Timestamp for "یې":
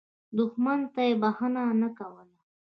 1.07-1.13